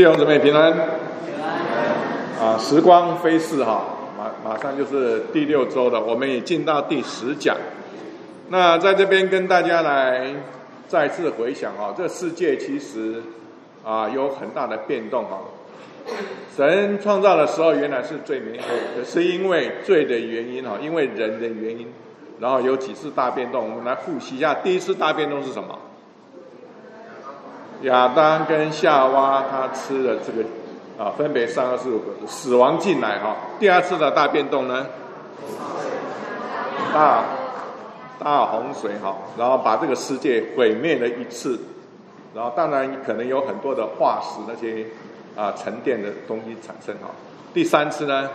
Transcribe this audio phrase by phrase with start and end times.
[0.00, 0.72] 弟兄姊妹平安。
[2.40, 3.84] 啊，时光飞逝哈，
[4.16, 7.54] 马马上就是第六周了，我们也进到第十讲。
[8.48, 10.32] 那在这边跟大家来
[10.88, 13.22] 再次回想哈，这世界其实
[13.84, 15.38] 啊有很大的变动哈。
[16.56, 21.86] 神创造的时候原来是最美好，可是因为罪的原因哈，因为人的原因，
[22.40, 24.54] 然后有几次大变动，我们来复习一下。
[24.54, 25.78] 第一次大变动是什么？
[27.82, 30.46] 亚当跟夏娃他吃了这个
[31.02, 31.84] 啊，分别三个是
[32.26, 33.34] 死亡进来哈。
[33.58, 34.86] 第二次的大变动呢，
[36.92, 37.24] 大
[38.18, 41.58] 大洪水哈，然后把这个世界毁灭了一次，
[42.34, 44.84] 然后当然可能有很多的化石那些
[45.34, 47.08] 啊沉淀的东西产生哈。
[47.54, 48.28] 第三次呢，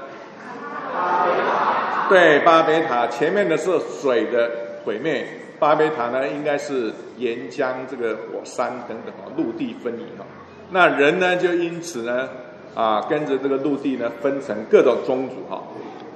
[2.10, 4.50] 对巴别塔前面的是水的
[4.84, 5.28] 毁灭。
[5.60, 10.26] 巴别塔呢，应该是岩浆这个火山等等啊，陆地分离哈。
[10.72, 12.30] 那人呢，就因此呢，
[12.74, 15.64] 啊，跟着这个陆地呢，分成各种宗族哈。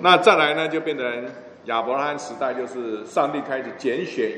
[0.02, 1.26] 那再来呢，就变成
[1.66, 4.30] 亚伯拉罕时代，就是上帝开始拣选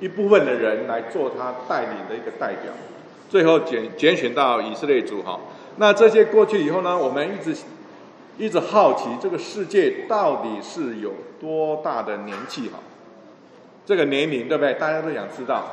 [0.00, 2.72] 一一部分的人来做他带领的一个代表，
[3.28, 5.38] 最后拣拣选到以色列族哈。
[5.76, 7.56] 那这些过去以后呢，我们一直
[8.38, 12.78] 一直好奇这个世界到底是有多大的年纪哈。
[13.90, 14.72] 这个年龄对不对？
[14.74, 15.64] 大家都想知道，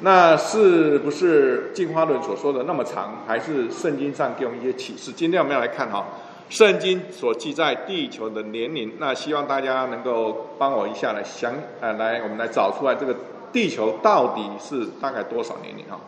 [0.00, 5.12] 那是不是进化论所说的那么长，还是圣经上给我们一些启示？
[5.12, 6.04] 今天我们要来看哈，
[6.48, 8.94] 圣经所记在地球的年龄。
[8.98, 13.14] 那希望大家能够帮我一下来想，呃，来我们来找出来这个
[13.52, 16.00] 地球到底是大概多少年龄哈？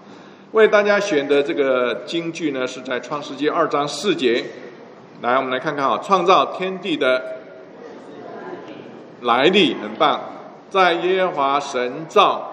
[0.50, 4.44] 为大家选的这个经句呢，是在创世纪二章四节。
[5.20, 7.22] 来，我们来看看哈，创造天地的
[9.20, 10.20] 来历，很棒。
[10.72, 12.50] 在耶和华神造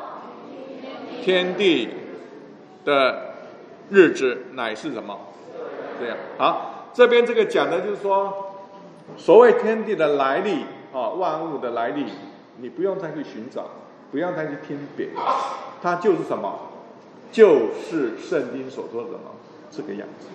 [1.23, 1.87] 天地
[2.83, 3.35] 的
[3.89, 5.17] 日子，乃是什么？
[6.01, 8.57] 这样好，这边这个讲的就是说，
[9.15, 12.07] 所谓天地的来历啊，万物的来历，
[12.57, 13.67] 你不用再去寻找，
[14.11, 15.07] 不用再去听别，
[15.81, 16.59] 它就是什么？
[17.31, 19.31] 就是圣经所说的什么
[19.71, 20.27] 这个样子。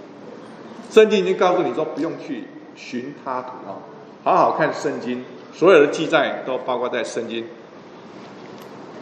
[0.91, 2.45] 圣经已经告诉你说，不用去
[2.75, 3.77] 寻他图啊，
[4.25, 7.45] 好好看圣经，所有的记载都包括在圣经。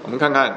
[0.04, 0.52] 我们看看，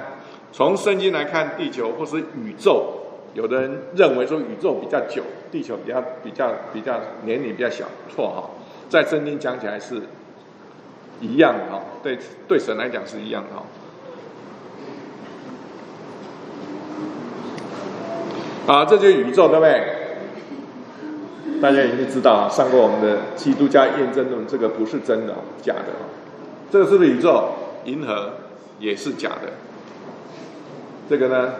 [0.52, 2.86] 从圣经来看，地球或是宇宙，
[3.34, 8.50] 有的人认为说宇宙比较久，地球比较比较比较年龄比较小，错哈，
[8.90, 10.02] 在圣经讲起来是
[11.22, 12.18] 一样的哈，对
[12.48, 13.64] 对神来讲是一样的哈。
[18.68, 19.84] 啊，这就是宇宙，对不对？
[21.62, 25.94] 大家已经知道啊，上过我们的基督教验证论，这个不是真的，假的。
[26.72, 27.50] 这个是不是宇宙？
[27.86, 28.32] 银河？
[28.80, 29.54] 也是假的，
[31.10, 31.54] 这个呢，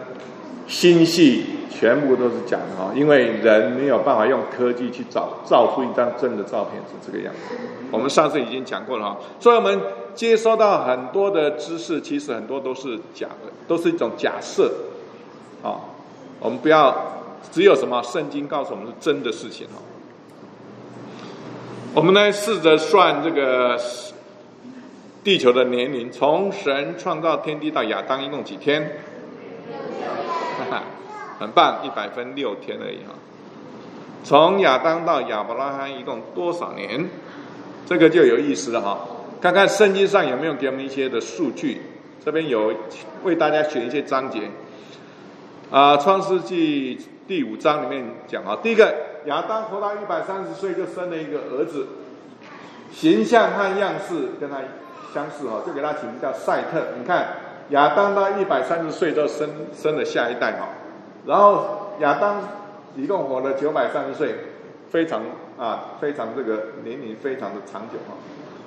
[0.66, 7.56] 星系全部都是假的哈，因为人没有办法用科技去找造出一张真的照片是这个样子。
[7.90, 9.80] 我们上次已经讲过了哈，所以我们
[10.14, 14.70] 接收到很多的知识，其实很多都是假的，都是一种假设。
[15.62, 15.80] 啊，
[16.38, 16.94] 我们不要
[17.50, 19.80] 只有什么圣经告诉我们是真的事情哈。
[21.94, 23.78] 我们呢试着算这个。
[25.26, 28.80] 地球的年龄，从神创造天地到亚当，一共几天？
[30.56, 30.84] 哈 哈
[31.40, 33.12] 很棒，一百分六天而已哈。
[34.22, 37.08] 从亚当到亚伯拉罕，一共多少年？
[37.86, 39.00] 这个就有意思了哈。
[39.40, 41.82] 看看圣经上有没有给我们一些的数据。
[42.24, 42.72] 这边有
[43.24, 44.42] 为大家选一些章节。
[45.72, 48.94] 啊，创世纪第五章里面讲啊，第一个
[49.24, 51.88] 亚当活到一百三十岁就生了一个儿子，
[52.92, 54.58] 形象和样式跟他。
[55.16, 56.88] 相似哈，就给他起名叫赛特。
[56.98, 57.28] 你看
[57.70, 60.68] 亚当到一百三十岁都生生了下一代哈，
[61.24, 62.42] 然后亚当
[62.94, 64.34] 一共活了九百三十岁，
[64.90, 65.22] 非常
[65.58, 68.12] 啊非常这个年龄非常的长久哈。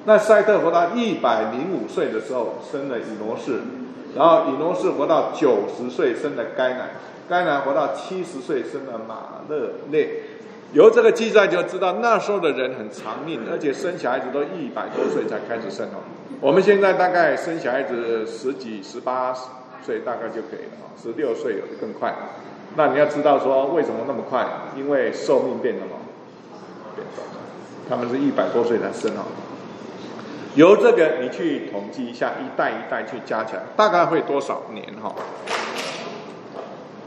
[0.05, 3.59] 那赛特活到一百零五岁的时候生了以诺士，
[4.15, 6.89] 然后以诺士活到九十岁生了该男，
[7.29, 10.23] 该男活到七十岁生了马勒内。
[10.73, 16.01] 由这个记载就知道那时候的人很长命，而且生小孩子都一百多岁才开始生哦。
[16.41, 19.35] 我们现在大概生小孩子十几、十八
[19.83, 22.15] 岁大概就可以了哈，十六岁有的更快。
[22.77, 24.47] 那你要知道说为什么那么快？
[24.77, 25.97] 因为寿命变了嘛，
[26.95, 27.27] 变短。
[27.89, 29.25] 他们是一百多岁才生哦。
[30.55, 35.13] 由这个你去统计一下，一代一代去加起来，大概会多少年哈？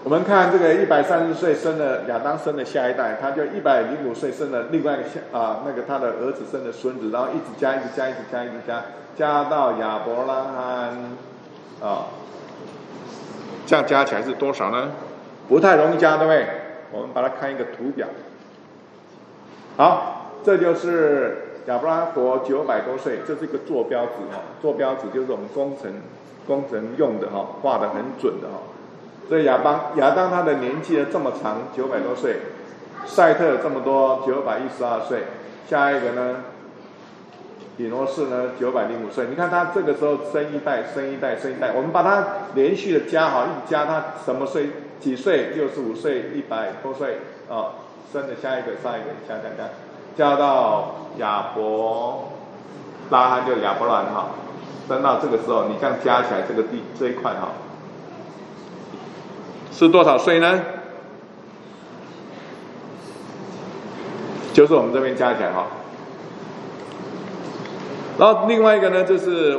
[0.05, 8.83] 我们看这个一百三十岁生的亚当生的下一代，他就一百零五岁生的另外一个下啊，那个他的儿子生的孙子，然后一直加，一直加，一直加，一直加，
[9.17, 10.99] 加到亚伯拉罕
[11.81, 12.07] 啊，
[13.65, 14.91] 这样加起来是多少呢？
[15.49, 16.47] 不太容易加，对不对？
[16.91, 18.09] 我们把它看一个图表。
[19.77, 25.93] 好，这就是亚伯拉罕活九百多岁，这是一个坐标纸哈，坐标纸就是我们工程
[26.45, 28.59] 工程用的哈，画的很准的哈。
[29.29, 32.37] 所以亚当亚当他的年纪呢这么长，九百多岁，
[33.07, 35.25] 赛特这么多，九百一十二岁，
[35.69, 36.37] 下一个呢，
[37.77, 39.27] 比诺士呢九百零五岁。
[39.31, 44.71] 你看他这个时候生一代，生一代，生一代，我们把它连续的加哈，一加他什么岁
[45.01, 45.51] 几岁？
[45.55, 47.19] 六十五岁，一百多岁
[47.49, 47.81] 啊。
[48.13, 49.71] 生的下一个，上一个，加加加，
[50.15, 52.29] 加到亚伯
[53.09, 54.27] 拉罕就亚伯兰哈，
[54.87, 57.53] 生到这个时候，你这样加起来，这个地这一块哈，
[59.73, 60.61] 是多少岁呢？
[64.53, 65.67] 就是我们这边加起来哈。
[68.19, 69.59] 然后另外一个呢，就是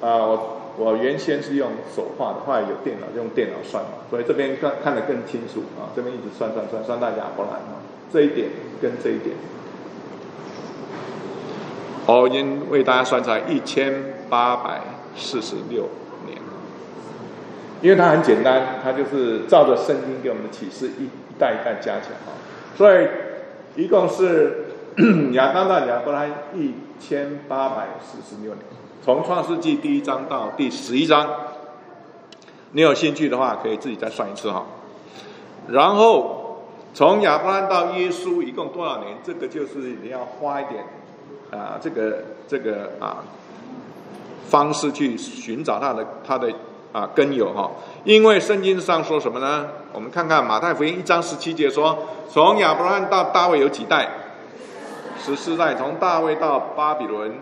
[0.00, 7.78] 啊，我我原先是用手画的，后来有电脑用电脑算嘛，所以这边看看得更清楚啊，这边一直算算算算到亚伯兰哈。
[8.10, 8.48] 这一点
[8.80, 9.36] 跟这一点，
[12.06, 13.92] 哦，因为大家算出来一千
[14.28, 14.80] 八百
[15.16, 15.88] 四十六，
[17.82, 22.32] 因为它很简单，它就是照着圣经给我们的启示一一代一代加起来哈，
[22.76, 23.06] 所以
[23.76, 24.66] 一共是
[25.32, 26.24] 亚当到亚伯拉
[26.54, 28.64] 一千八百四十六年，
[29.04, 31.28] 从创世纪第一章到第十一章，
[32.70, 34.64] 你有兴趣的话可以自己再算一次哈，
[35.68, 36.38] 然后。
[36.94, 39.16] 从亚伯拉到耶稣一共多少年？
[39.24, 40.84] 这个就是你要花一点
[41.50, 43.24] 啊，这个这个啊
[44.50, 46.52] 方式去寻找他的他的
[46.92, 47.70] 啊根由哈。
[48.04, 49.68] 因为圣经上说什么呢？
[49.92, 51.98] 我们看看马太福音一章十七节说，
[52.30, 54.08] 从亚伯拉罕到大卫有几代？
[55.18, 55.74] 十四代。
[55.74, 57.34] 从大卫到巴比伦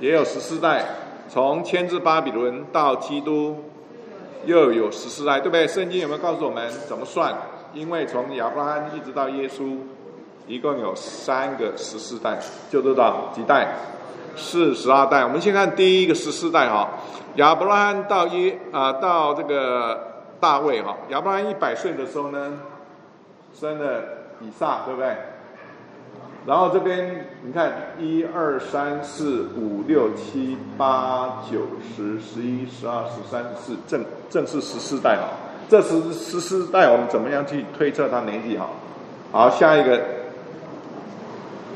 [0.00, 0.84] 也有十四代。
[1.28, 3.64] 从迁至巴比伦到基督
[4.44, 5.66] 又有十四代，对不对？
[5.66, 7.34] 圣经有没有告诉我们怎么算？
[7.72, 9.78] 因为从亚伯拉罕一直到耶稣，
[10.46, 12.38] 一共有三个十四代，
[12.70, 13.74] 就知道几代？
[14.36, 15.24] 是十二代。
[15.24, 16.88] 我们先看第一个十四代哈，
[17.36, 22.52] 亚伯拉罕到一啊到这个大卫哈，亚伯拉罕一百岁的时候呢，
[23.58, 24.02] 生了
[24.40, 25.16] 以撒，对不对？
[26.46, 31.62] 然后这边你看一二三四五六七八九
[31.96, 35.28] 十十一十二十三十四，正正是十四代哈。
[35.66, 38.58] 这十十四代，我们怎么样去推测他年纪？
[38.58, 38.68] 哈，
[39.32, 39.98] 好，下一个，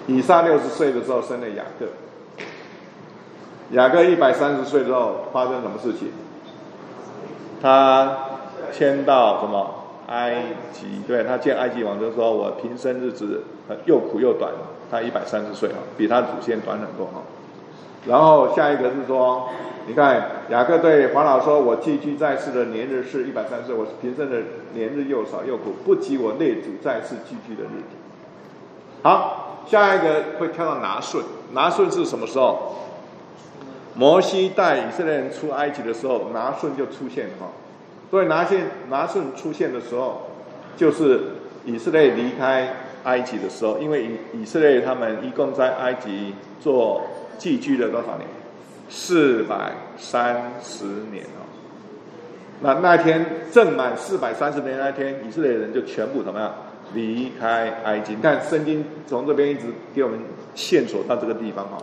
[0.06, 1.86] 以撒六十岁的时候生了雅各，
[3.72, 6.08] 雅各一百三十岁之后发生什么事情？
[7.60, 8.16] 他
[8.72, 9.74] 迁到什么
[10.08, 10.42] 埃
[10.72, 11.02] 及？
[11.06, 13.42] 对他见埃及王就说：“我平生日子
[13.84, 14.50] 又苦又短。”
[14.90, 17.22] 他一百三十岁啊，比他祖先短很多哈。
[18.06, 19.48] 然后下一个是说。
[19.86, 24.36] 你看，雅各对法老说：“我寄居在世的年日是一百三十岁，我平生的
[24.74, 27.96] 年日又少又苦，不及我列祖在世寄居的日子。”
[29.02, 31.24] 好，下一个会跳到拿顺，
[31.54, 32.74] 拿顺是什么时候？
[33.98, 37.48] 摩西带以色列人出埃及的时候，拿顺就出现哈。
[38.12, 40.22] 所以拿顺拿顺出现的时候，
[40.76, 41.20] 就是
[41.64, 42.72] 以色列离开
[43.02, 47.02] 埃及的时候，因为以以色列他们一共在埃及做
[47.38, 48.28] 寄居了多少年？
[48.88, 51.42] 四百三十年哦，
[52.60, 56.54] 那那天正满四百三十年那天，以色列人就全部怎么样
[56.94, 58.14] 离开埃及？
[58.22, 60.20] 看圣经从这边一直给我们
[60.54, 61.78] 线索到这个地方哈。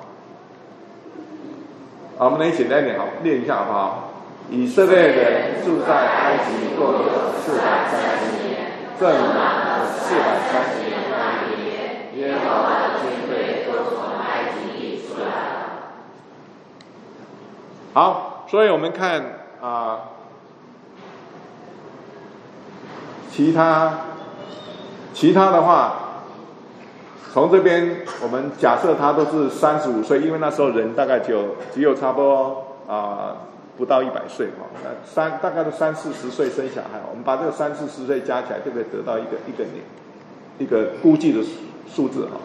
[2.18, 4.10] 好，我们来简单一点好，练一下好不好？
[4.50, 15.32] 以色列人住在埃及共有四百三十年，正满了四百三十年那一年，耶和华的军队都从埃及里出来了。
[17.94, 19.22] 好，所以我们看
[19.62, 20.00] 啊，
[23.30, 23.92] 其他
[25.14, 26.05] 其他的话，
[27.36, 33.36] 从这边我们假设他都是三十五岁，因为那时候人大概就只有差不多啊
[33.78, 34.66] 不到一百岁哈，
[35.04, 39.84] 三大概都三四十岁生小孩，我们把这个三四十岁加起来就可以得到一个一个年
[40.60, 41.42] 一个估计的
[41.94, 42.40] 数字哈。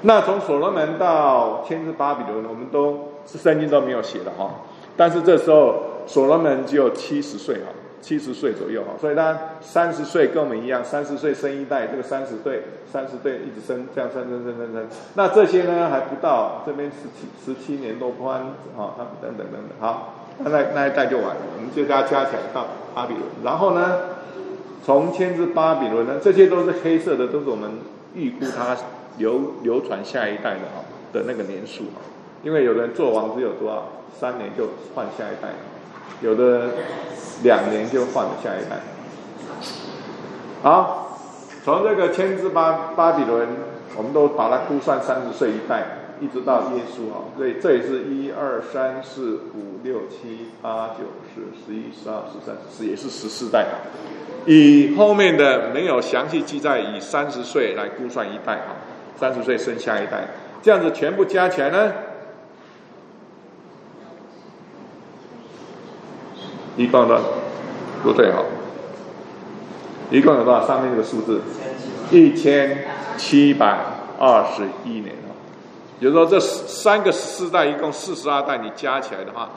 [0.00, 3.12] 那从所罗门到天之巴比伦，我们都。
[3.28, 4.48] 是圣经都没有写的哈，
[4.96, 7.62] 但是这时候所罗门只有七十岁哈，
[8.06, 18.42] 七十岁左右哈，所以他三十岁跟我们一样，三十岁生一代，这个三十对三十对一直生，这样生生生生生，那这些呢还不到，这边十七十七年多宽
[18.78, 23.98] 啊，他们等等等等，好，那那那一代就完了，我们就加加起来到巴比伦，然后呢，
[24.84, 27.68] 从迁至巴比伦呢，这些都是黑色的，都是我们
[28.14, 28.76] 预估它
[29.18, 31.98] 流流传下一代的哈的那个年数哈。
[32.44, 35.48] 因为有人做王只有多少三年就换下一代，
[36.20, 36.70] 有的
[37.42, 38.78] 两年就换了下一代。
[40.62, 41.18] 好，
[41.64, 43.46] 从这个千字巴巴比伦，
[43.96, 45.84] 我们都把它估算三十岁一代，
[46.20, 53.76] 一直到耶稣啊，所以这也是一二三四五六七八九十十一十二十三十，也是十四代啊。
[54.46, 58.74] 以后面的没有详细记载，以三十岁来估算一代啊，
[59.18, 60.26] 三十岁生下一代，
[60.62, 61.92] 这样子全部加起来呢，
[66.76, 67.20] 一共的
[68.02, 68.42] 不对哈。
[70.10, 70.66] 一共有多少？
[70.66, 71.40] 上面这个数字，
[72.10, 73.78] 一千七百
[74.18, 75.34] 二十一年啊。
[75.98, 79.50] 也就是说，这三个四代一共四十二代，你加起来的话，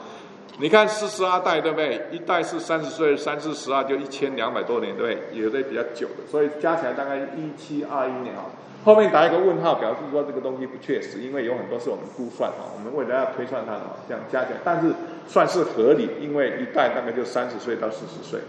[0.58, 2.08] 你看四十二代对不对？
[2.10, 5.40] 一代是三十岁，三四十二就一千两百多年，对不对？
[5.40, 8.46] 有的比较久的，所以加起来大概一七二一年啊。
[8.84, 14.94] 后面打一个问号，表示说这个东西不确实，因为有很多是我们估算啊，我们为了要推算它的这样加起来，但是
[15.28, 18.40] 算是合理，因为一代大概就三十岁到四十岁。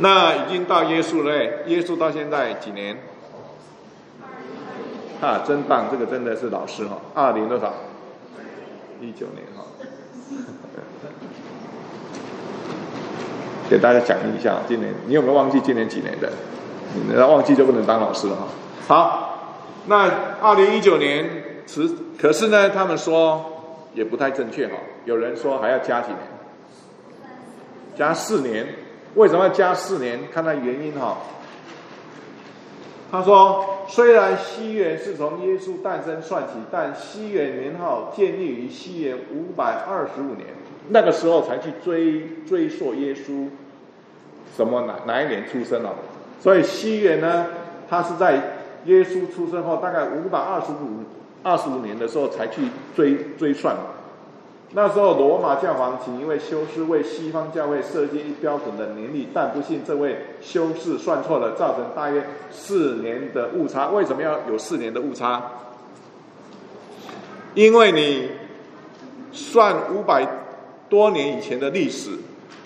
[0.00, 1.32] 那已经到耶稣了，
[1.66, 2.98] 耶稣到现在几年？
[5.22, 5.86] 啊，真棒！
[5.90, 7.00] 这个真的是老师哈。
[7.14, 7.72] 二零多少？
[9.00, 9.64] 一九年哈。
[13.70, 16.30] 给大家讲一下，今年你有没有忘记今年几年的？
[16.94, 18.46] 你要忘记就不能当老师了哈。
[18.86, 19.38] 好，
[19.86, 20.08] 那
[20.40, 21.28] 二零一九年，
[21.66, 23.44] 此可是呢，他们说
[23.94, 24.74] 也不太正确哈。
[25.04, 26.18] 有人说还要加几年？
[27.96, 28.66] 加四年。
[29.14, 30.18] 为什么要加四年？
[30.32, 31.18] 看它原因哈。
[33.12, 40.48] 他说，虽然西元是从耶稣诞生算起，但西元年号建立于西元五百二十五年，
[40.88, 43.48] 那个时候才去追追溯耶稣
[44.56, 45.94] 什么哪哪一年出生了。
[46.44, 47.46] 所以西元呢，
[47.88, 48.34] 他是在
[48.84, 51.02] 耶稣出生后大概五百二十五
[51.42, 53.74] 二十五年的时候才去追追算。
[54.72, 63.88] 那时候，罗马教皇请一位修士为西方教会设计一标准的年历，但不幸这位修士算错了，造成大约四年的误差。
[63.88, 65.42] 为什么要有四年的误差？
[67.54, 68.28] 因为你
[69.32, 70.28] 算五百
[70.90, 72.10] 多年以前的历史，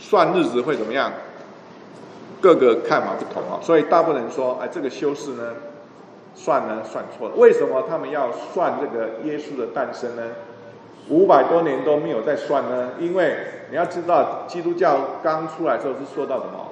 [0.00, 1.12] 算日子会怎么样？
[2.40, 5.54] 各个看法不同啊，所以大部分人说，哎，这个修士呢，
[6.34, 7.34] 算呢算错了。
[7.36, 10.22] 为什么他们要算这个耶稣的诞生呢？
[11.08, 13.36] 五百多年都没有再算呢，因为
[13.70, 16.68] 你要知道，基督教刚出来时候是说到什么？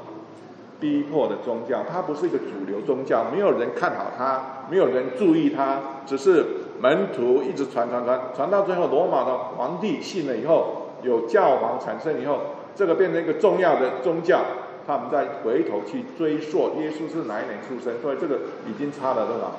[0.78, 6.44] 逼迫的宗教，它不是一个主流宗教，没有人看好它，没有人注意它，只是
[6.78, 12.40] 门徒一直传传传，传到最后，罗马的皇帝信了以后，有教皇产生以后，
[12.74, 14.40] 这个变成一个重要的宗教，
[14.86, 18.38] 他们再回头去追溯耶稣是哪一年出生，所以这个
[18.68, 19.52] 已经差了多少？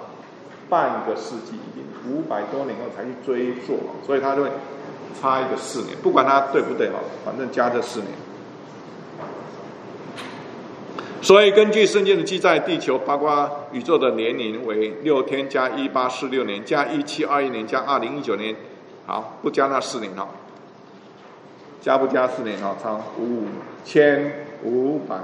[0.69, 4.49] 半个世纪，已经五百多年后才去追溯，所以他就会
[5.19, 8.11] 差一个四年，不管他对不对哈，反正加这四年。
[11.21, 18.55] 所以根据圣经的记载，地球包括宇宙的年龄为六天加一八四六年加一七二一年加二零一九年，
[19.05, 20.27] 好，不加那四年了，
[21.81, 22.75] 加不加四年哈？
[22.81, 23.45] 差五
[23.83, 25.15] 千五百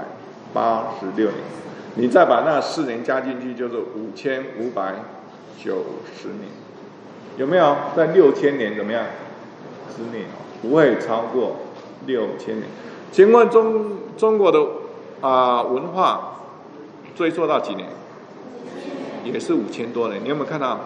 [0.52, 1.40] 八十六年，
[1.94, 4.94] 你再把那四年加进去，就是五千五百。
[5.56, 5.76] 九
[6.20, 6.40] 十年，
[7.38, 9.02] 有没有在六千年怎么样
[9.96, 10.24] 之内？
[10.60, 11.56] 不会超过
[12.04, 12.68] 六千年。
[13.10, 14.60] 请问中中国的
[15.22, 16.40] 啊文化
[17.14, 17.88] 追溯到几年？
[19.24, 20.22] 也是五千多年。
[20.22, 20.80] 你有没有看到？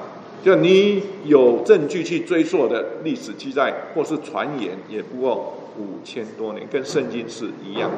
[0.45, 7.97] 就你有证据去追溯的历史记载或是传言，也不过五千多年，跟圣经是一样的。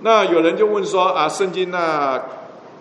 [0.00, 2.22] 那有人就问说啊，圣经那？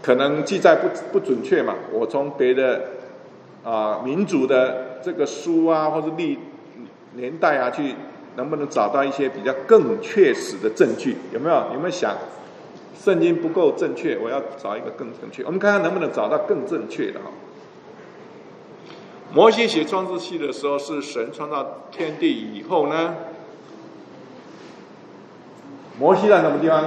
[0.01, 1.73] 可能记载不不准确嘛？
[1.91, 2.79] 我从别的
[3.63, 6.37] 啊民族的这个书啊，或者历
[7.15, 7.95] 年代啊，去
[8.35, 11.17] 能不能找到一些比较更确实的证据？
[11.33, 11.55] 有没有？
[11.73, 12.15] 有没有想
[12.97, 15.43] 圣经不够正确，我要找一个更正确？
[15.43, 17.25] 我们看看能不能找到更正确的哈。
[19.33, 23.15] 摩西写创世纪的时候，是神创造天地以后呢？
[25.99, 26.83] 摩西在什么地方？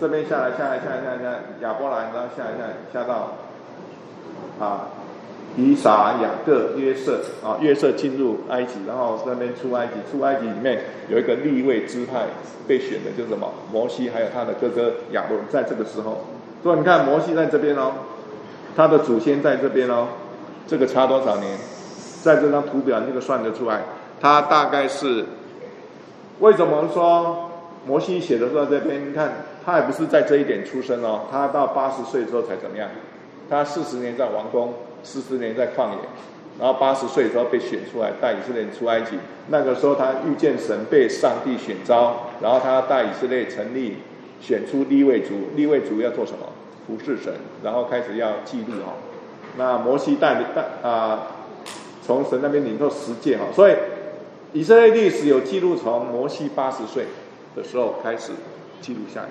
[0.00, 3.32] 这边下来，下来，下来，下来，下来，亚伯兰，然后下来，下来，下到
[4.58, 4.88] 啊，
[5.56, 12.26] 以撒、雅各、约瑟啊，约瑟进入埃及，然后那边出埃及，出埃及里面有一个立位支派
[12.66, 13.52] 被选的，就是什么？
[13.72, 16.24] 摩西还有他的哥哥亚伦，在这个时候，
[16.62, 17.92] 所以你看摩西在这边哦，
[18.76, 20.08] 他的祖先在这边哦，
[20.66, 21.58] 这个差多少年？
[22.22, 23.80] 在这张图表那个算得出来，
[24.20, 25.24] 他大概是
[26.40, 27.44] 为什么说？
[27.86, 29.32] 摩西写的时候，这边你看，
[29.64, 32.88] 他也不是在这一点出生哦，他到八十岁之后才怎么样？
[33.48, 35.98] 他四十年在王宫，四十年在旷野，
[36.58, 39.18] 然后八十岁之后被选出来带以色列人出埃及。
[39.48, 43.98] 那个时候他遇见神，被上帝选召，然后他带以色列成立
[44.40, 46.46] 选出立位族，立位族要做什么？
[46.86, 48.94] 服侍神，然后开始要记录哈。
[49.56, 51.26] 那摩西带领带啊，
[52.02, 53.74] 从神那边领受十诫哈，所以
[54.54, 57.04] 以色列历史有记录，从摩西八十岁
[57.54, 58.32] 的时候开始
[58.80, 59.28] 记录下来，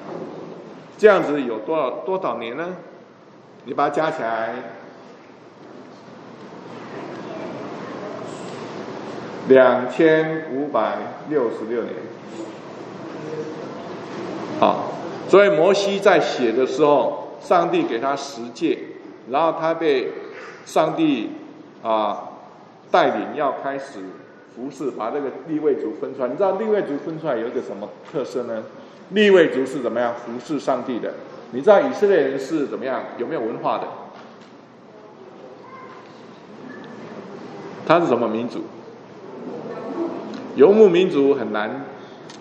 [0.97, 2.75] 这样子有多少多少年呢？
[3.65, 4.53] 你把它加起来，
[9.47, 10.97] 两千五百
[11.29, 11.93] 六十六年。
[14.59, 14.91] 好，
[15.29, 18.79] 所以摩西在写的时候，上帝给他十诫，
[19.29, 20.11] 然后他被
[20.65, 21.31] 上帝
[21.83, 22.29] 啊
[22.89, 23.99] 带领要开始
[24.55, 26.27] 服侍，把这个立位族分出来。
[26.27, 28.63] 你知道立位族分出来有一个什么特色呢？
[29.11, 31.13] 立位族是怎么样服侍上帝的？
[31.51, 33.01] 你知道以色列人是怎么样？
[33.17, 33.87] 有没有文化的？
[37.85, 38.63] 他是什么民族？
[40.57, 41.85] 游牧民族很难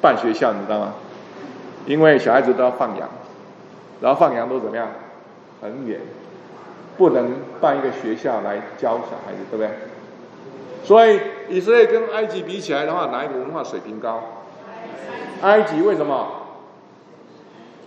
[0.00, 0.94] 办学校，你知道吗？
[1.84, 3.06] 因为小孩子都要放羊，
[4.00, 4.88] 然后放羊都怎么样？
[5.60, 6.00] 很远，
[6.96, 7.30] 不能
[7.60, 9.68] 办一个学校来教小孩子，对不对？
[10.82, 11.20] 所以
[11.50, 14.22] 以色列跟埃及比起来的话，哪一个文化水平高？
[15.42, 16.26] 埃及为什么？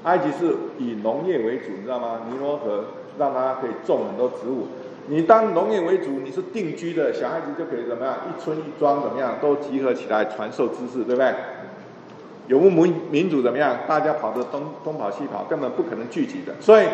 [0.03, 2.19] 埃及是以农业为主，你知道吗？
[2.31, 2.86] 尼罗河
[3.17, 4.67] 让它可以种很多植物。
[5.10, 8.16] 你当农业为主，你是定居的，小孩子就可以怎么样？
[8.30, 9.38] 一村一庄怎么样？
[9.42, 11.34] 都集合起来传授知识，对不对？
[12.48, 13.75] 游牧民民族怎么样？
[13.88, 16.54] 大家跑着东东跑西跑，根本不可能聚集的。
[16.62, 16.86] 所以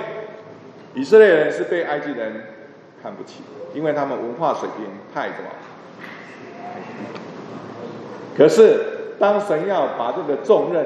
[0.93, 2.41] 以色列人是被埃及人
[3.03, 3.43] 看不起，
[3.73, 5.35] 因为他们文化水平太么？
[8.37, 8.79] 可是
[9.19, 10.85] 当神要把这个重任，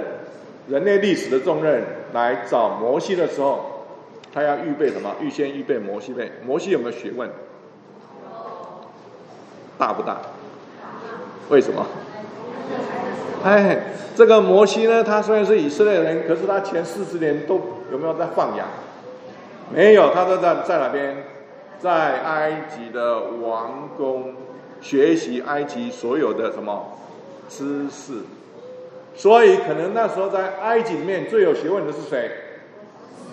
[0.67, 1.83] 人类历史的重任。
[2.11, 3.68] 来找摩西的时候，
[4.33, 5.15] 他要预备什么？
[5.21, 6.31] 预先预备摩西背。
[6.45, 7.29] 摩西有没有学问？
[9.77, 10.17] 大不大？
[11.49, 11.85] 为什么？
[13.43, 15.03] 哎，这个摩西呢？
[15.03, 17.59] 他虽然是以色列人，可是他前四十年都
[17.91, 18.67] 有没有在放羊？
[19.73, 21.23] 没有，他都在在哪边？
[21.79, 24.33] 在埃及的王宫
[24.81, 26.97] 学习埃及所有的什么
[27.47, 28.15] 知识。
[29.15, 32.31] 所以，可能那时候在埃及里面最有学问的是谁？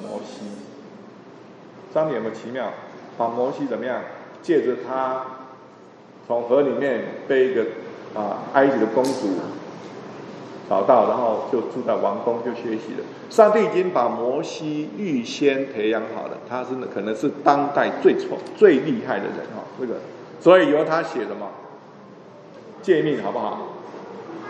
[0.01, 0.47] 摩西。
[1.97, 2.67] 上帝有没有奇妙？
[3.17, 4.03] 把摩西怎么样？
[4.43, 5.23] 借着他
[6.27, 7.63] 从河里面被一个
[8.15, 9.31] 啊埃及的公主
[10.69, 13.05] 找到，然后就住在王宫就学习了。
[13.31, 19.65] 上帝已经把摩西预先培养好了，他是可能是当代最聪最厉害的人哈。
[19.81, 19.95] 这个，
[20.39, 21.49] 所以由他写什么
[22.83, 23.69] 诫命，好不好？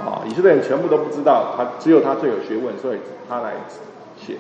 [0.01, 3.53] 啊，以色列人全部都不知道，他只有他最有学问，所以他来
[4.19, 4.35] 写。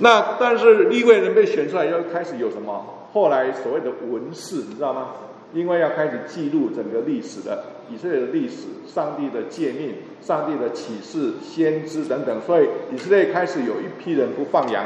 [0.00, 2.84] 那但是立位人被选出来，要开始有什么？
[3.12, 5.08] 后来所谓的文士，你知道吗？
[5.52, 14.84] 因为要开始记录整个历史的以色列的历史，上帝的诫命、上帝的启示、先知等等，所以以色列开始有一批人不放羊，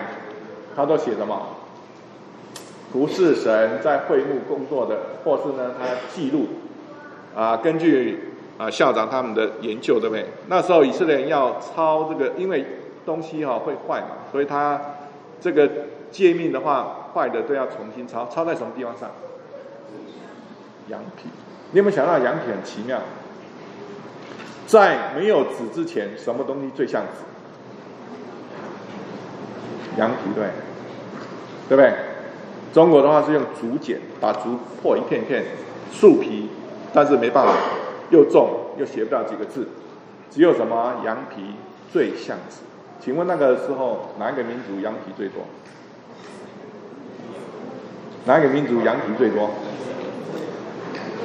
[0.74, 1.40] 他都写什么？
[2.92, 6.46] 不是神在会幕工作的，或是呢他记录
[7.35, 8.31] 啊，根据。
[8.57, 10.24] 啊，校长他们的研究对不对？
[10.46, 12.64] 那时候以色列人要抄这个，因为
[13.05, 14.81] 东西哈会坏嘛，所以他
[15.45, 15.71] 这个
[16.11, 18.27] 界面的话，坏的都要重新抄。
[18.33, 19.11] 抄在什么地方上？
[20.89, 21.29] 羊皮。
[21.73, 22.99] 你有没有想到羊皮很奇妙？
[24.67, 27.11] 在没有纸之前，什么东西最像纸？
[30.01, 30.47] 羊皮对，
[31.69, 31.93] 对不对？
[32.73, 35.45] 中国的话是用竹简，把竹破一片片，
[35.93, 36.49] 树皮，
[36.95, 37.55] 但是没办法。
[38.09, 39.69] 又重又写不了几个字，
[40.31, 41.55] 只有什么羊皮
[41.93, 42.61] 最像纸？
[43.01, 45.43] 请问那个时候哪一个民族羊皮最多？
[48.27, 49.51] 哪一个民族羊皮最多？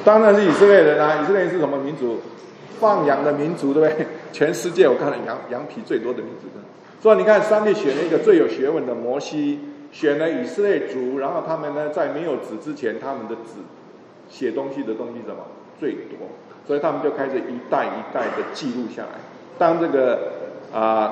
[0.04, 1.20] 当然是以色列人啊！
[1.22, 2.20] 以色列人是什么民族？
[2.78, 4.06] 放羊的民族，对不对？
[4.32, 6.46] 全世界我看了羊羊皮最多的民族。
[7.02, 9.60] 所以你看，上帝选了一个最有学问的摩西，
[9.92, 13.52] 选了以色列族，然后他们呢，在没有纸之前，他们的纸
[14.28, 15.44] 写东西的东西什么
[15.78, 16.28] 最多？
[16.66, 19.18] 所以他们就开始一代一代的记录下来。
[19.58, 20.32] 当这个
[20.72, 21.10] 啊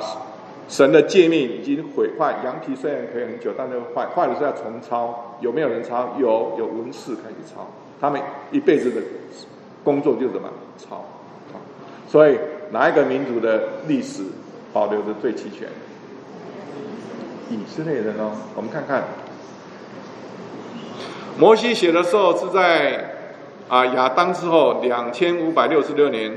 [0.69, 5.37] 神的诫命已经毁坏，羊皮虽然可以很久，但是坏坏的是要重抄。
[5.41, 6.15] 有没有人抄？
[6.19, 7.67] 有，有文士开始抄。
[8.01, 8.21] 他们
[8.53, 9.01] 一辈子的
[9.83, 11.05] 工作就怎么抄？
[12.07, 12.39] 所以
[12.71, 14.23] 哪一个民族的历史
[14.73, 15.69] 保留的最齐全？
[17.51, 18.33] 以色列人哦。
[18.55, 19.05] 我们看看，
[21.39, 23.15] 摩西写的时候是在。
[23.69, 26.35] 啊，亚当之后两千五百六十六年，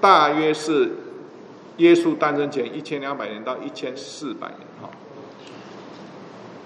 [0.00, 0.90] 大约是
[1.80, 4.90] 耶稣诞生前一千两百年到一千四百年，哈。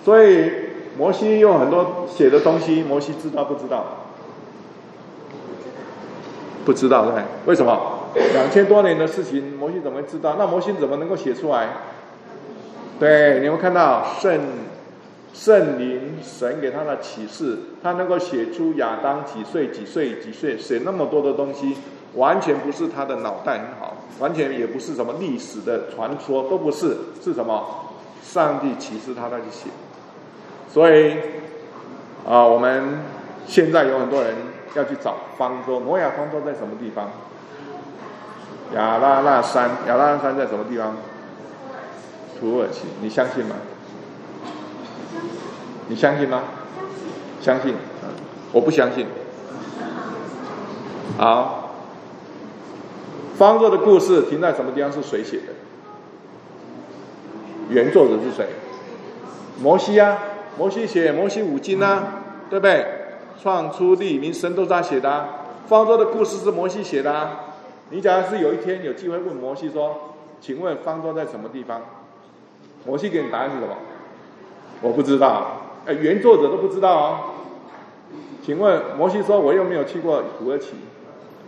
[0.05, 0.51] 所以
[0.99, 3.85] 摩西用很多写的东西，摩西知道不知道？
[6.65, 7.23] 不知道对？
[7.47, 8.01] 为什么？
[8.33, 10.35] 两千多年的事情，摩西怎么会知道？
[10.37, 11.69] 那摩西怎么能够写出来？
[12.99, 14.41] 对，你们看到圣
[15.33, 21.77] 圣灵神给他的启示，他能够写出亚当几岁几岁几岁，写那么多的东西，
[22.17, 27.65] 完全不是他的脑袋很好，完全也不是什么历史的传说，都不是，是什么？
[28.23, 29.69] 上帝启示他再去写。
[30.73, 31.17] 所以
[32.27, 33.01] 啊，我们
[33.47, 34.35] 现在有很多人
[34.75, 37.11] 要去找方舟，摩亚方舟在什么地方？
[38.75, 40.97] 亚拉拉山，亚拉拉山在什么地方？
[42.41, 43.55] 土耳其，你相信吗？
[45.87, 46.43] 你相信吗？
[47.41, 47.75] 相信，
[48.53, 49.07] 我不相信。
[51.19, 51.64] 好，
[53.37, 54.91] 方舟的故事停在什么地方？
[54.93, 55.53] 是谁写的？
[57.71, 58.47] 原作者是谁？
[59.61, 60.19] 摩西啊，
[60.59, 62.87] 摩西写摩西五经啊，对不对？
[63.43, 65.29] 创出立民神都是他写的。
[65.67, 67.13] 方舟的故事是摩西写的。
[67.13, 67.41] 啊。
[67.91, 71.81] 你假如是有一天有机会问摩西说：“请问方舟在什么地方？”
[72.87, 73.75] 摩西给你答案是什么？
[74.81, 75.61] 我不知道。
[75.87, 77.19] 哎，原作者都不知道哦。
[78.43, 80.75] 请问摩西说：“我又没有去过土耳其，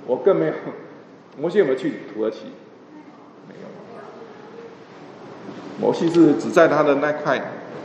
[0.07, 0.53] 我更没有。”
[1.38, 2.46] 摩西有没有去土耳其？
[3.49, 3.68] 没有。
[5.79, 7.40] 摩西是只在他的那块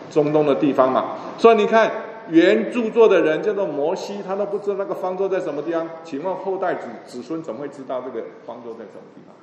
[0.09, 1.17] 中东的地方嘛？
[1.37, 1.91] 所以你看，
[2.29, 5.87] 原著作的人叫做摩西，他都不知道那个方舟在什么地方。
[6.03, 9.35] 请问后代子子孙怎么会知道这个方舟在什么地方？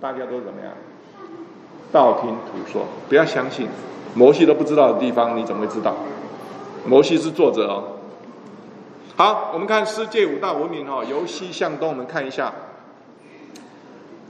[0.00, 0.72] 大家都怎么样？
[1.92, 3.68] 道听途说，不要相信。
[4.14, 5.96] 摩西都不知道的地方，你怎么会知道？
[6.86, 7.99] 摩西是作者哦。
[9.20, 12.50] 好，我们看世界五大文明哦，由西向东，我们看一下。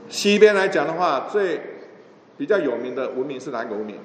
[0.09, 1.61] 西边来讲的话，最
[2.37, 3.95] 比较有名的文明是哪个文明？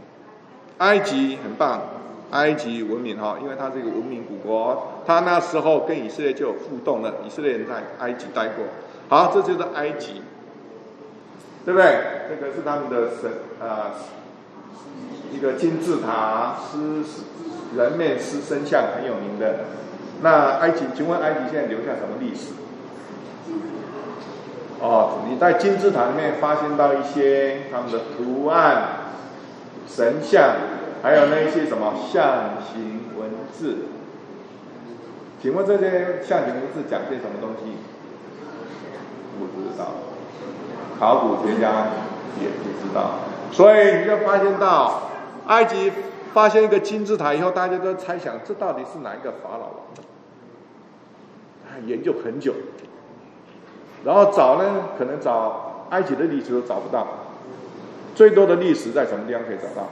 [0.78, 1.82] 埃及很棒，
[2.30, 8.66] 埃及文明哈，因为它是一个文明古国，它那时候跟以色列就有互动了，以色列人在埃及待过。
[9.08, 10.22] 好，这就是埃及。
[11.64, 11.98] 对不对？
[12.28, 13.90] 这个是他们的神啊，
[15.34, 17.02] 一个金字塔，狮
[17.76, 19.64] 人面狮身像很有名的。
[20.22, 22.52] 那埃及，请问埃及现在留下什么历史？
[24.80, 28.82] 哦，你在金字塔里面发现到一些他们的图案、
[29.88, 30.54] 神像，
[31.02, 33.86] 还有那一些什么象形文字？
[35.40, 37.76] 请问这些象形文字讲些什么东西？
[39.38, 39.86] 不知道。
[40.98, 41.88] 考古学家
[42.40, 43.18] 也不知道，
[43.52, 45.10] 所以你就发现到
[45.46, 45.92] 埃及
[46.36, 49.76] 发现一个金字塔以后，大家都猜想这到底是哪一个法老王？
[51.86, 52.52] 研究很久，
[54.04, 57.06] 然后找呢，可能找埃及的历史都找不到，
[58.14, 59.88] 最多的历史在什么地方可以找到？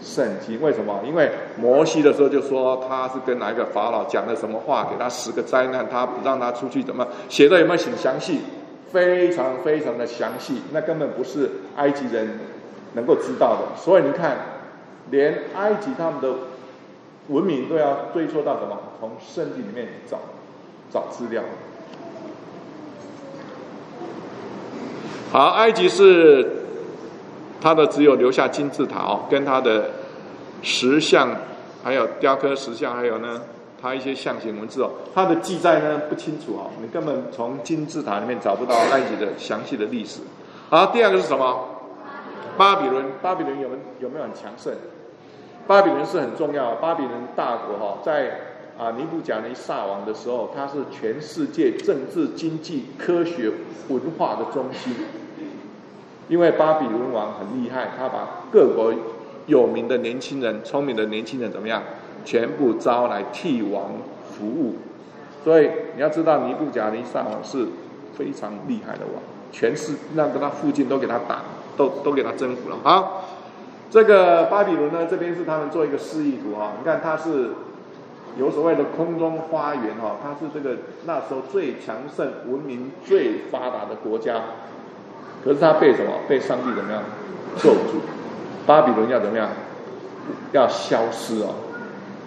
[0.00, 0.62] 圣经？
[0.62, 0.98] 为什么？
[1.06, 8.40] 因为摩西的时候就说他是跟哪一个法老讲了什么话，给他十个灾难，他不让他出去，怎么写的有没有很详细？
[8.90, 12.38] 非常非常的详细，那根本不是埃及人
[12.94, 13.76] 能够知道的。
[13.78, 14.38] 所以你看，
[15.10, 16.32] 连埃及他们的
[17.28, 18.78] 文明都要追溯到什么？
[19.00, 20.18] 从圣经里面找
[20.90, 21.42] 找资料。
[25.30, 26.64] 好，埃及是
[27.60, 29.90] 它的只有留下金字塔哦，跟它的
[30.62, 31.28] 石像，
[31.84, 33.40] 还有雕刻石像，还有呢。
[33.80, 40.20] 它一些象形文字哦，它的记载呢不清楚哦，你根本从金字塔里面找不到埃及的详细的历史。
[40.68, 41.64] 好，第二个是什么？
[42.56, 44.72] 巴比伦，巴比伦有没有没有很强盛？
[45.68, 48.40] 巴比伦是很重要，巴比伦大国哈，在
[48.78, 53.52] 啊尼布甲尼撒王的时候，它是全世界政治、经济、科学、
[53.88, 54.94] 文化的中心。
[56.28, 58.94] 因为巴比伦王很厉害，他把各国
[59.46, 61.82] 有名的年轻人、聪明的年轻人怎么样？
[62.24, 63.92] 全部招来替王
[64.32, 64.76] 服务，
[65.44, 67.66] 所以你要知道尼布甲尼撒王是
[68.16, 71.42] 非常厉害的王，全是那个他附近都给他打，
[71.76, 72.76] 都都给他征服了。
[72.82, 73.24] 好，
[73.90, 77.50] 这个巴比伦呢，这边是他们做一个示意图哈，你看它是
[78.38, 84.34] 有所谓的空中花园哈，它是这个那时候最强盛、文明最发达的国家，
[85.44, 86.12] 可是它被什么？
[86.28, 87.02] 被上帝怎么样
[87.56, 88.00] 咒住？
[88.66, 89.48] 巴比伦要怎么样？
[90.52, 91.54] 要消失哦。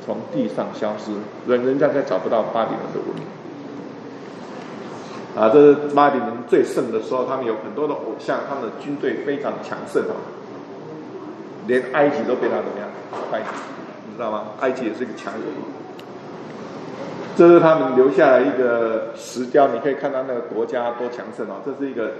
[0.03, 1.11] 从地上消失，
[1.45, 3.23] 人人家再找不到巴比伦的文明。
[5.39, 10.17] 啊，这是巴比伦最盛的时候，他们有很多的偶像，他们的军队非常强盛啊，
[11.67, 12.87] 连埃及都被他怎么样
[13.31, 13.39] 败，
[14.07, 14.43] 你知道吗？
[14.61, 15.41] 埃及也是一个强人。
[17.35, 21.61] 这是他们留下来一个石雕，你可以看到那个国家多强盛啊！
[21.65, 22.11] 这是一个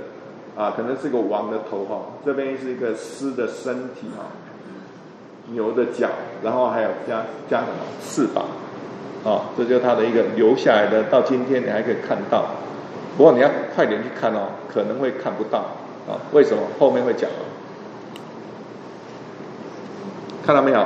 [0.56, 4.26] 啊，可能是个王的头哈，这边是一个狮的身体哈。
[5.48, 6.08] 牛的脚，
[6.42, 8.46] 然后还有加加什么翅膀，
[9.26, 12.46] 啊，这就是它的一个留下来的，到今天你还可以看到，
[13.18, 15.60] 不过你要快点去看哦，可能会看不到
[16.08, 16.16] 啊。
[16.32, 16.64] 为什么？
[16.80, 17.30] 后面会讲。
[20.52, 20.86] 看到没有？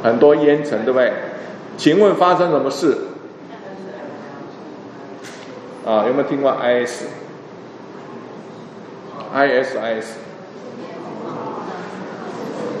[0.00, 1.12] 很多烟尘，对不对？
[1.76, 2.96] 请问发生什么事？
[5.84, 6.94] 啊，有没有听过 IS？ISIS？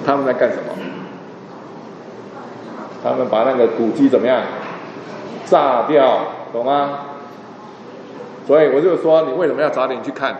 [0.06, 0.62] 他们在干什么？
[3.02, 4.42] 他们把那个古迹怎么样？
[5.44, 6.20] 炸掉，
[6.52, 7.00] 懂吗？
[8.46, 10.36] 所以我就说，你为什么要早点去看？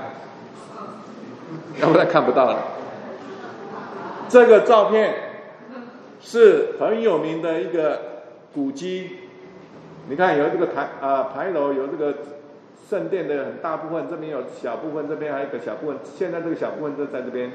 [1.80, 2.56] 要不然看不到了。
[4.28, 5.14] 这个照片
[6.20, 8.00] 是很有名的一个
[8.54, 9.10] 古迹，
[10.08, 12.14] 你看有这个台啊牌楼，有这个
[12.90, 15.96] 圣殿的很大部分，这边有小部分，这边还有个小部分。
[16.16, 17.50] 现在这个小部分就在这边，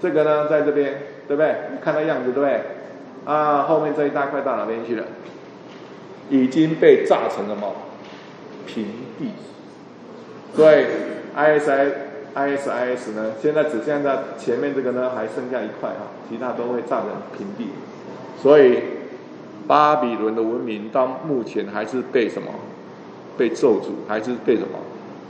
[0.00, 1.54] 这个呢在这边，对不对？
[1.72, 2.60] 你看那样子，对不对？
[3.24, 5.04] 啊，后面这一大块到哪边去了？
[6.28, 7.72] 已经被炸成了什么
[8.66, 8.86] 平
[9.18, 9.30] 地？
[10.56, 10.86] 对
[11.36, 12.05] ISI。
[12.36, 13.32] ISIS 呢？
[13.40, 17.70] 现在只剩下前面这个呢，还剩下一块啊，其他都会炸成平地。
[18.42, 18.78] 所以
[19.66, 22.48] 巴比伦的文明到目前还是被什么？
[23.38, 24.78] 被咒诅，还是被什么？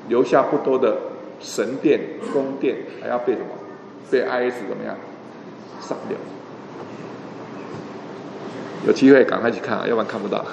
[0.09, 0.97] 留下不多的
[1.41, 2.01] 神殿、
[2.33, 3.47] 宫殿，还要被什么？
[4.11, 4.97] 被 IS 怎么样？
[5.81, 6.19] 杀掉。
[8.85, 10.45] 有机会赶快去看啊，要不然看不到。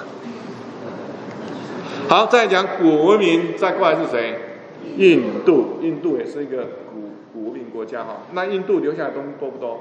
[2.08, 4.38] 好，再讲古文明，再过来是谁？
[4.96, 8.22] 印度，印度也是一个古古文明国家哈。
[8.32, 9.78] 那印度留下来东西多不多？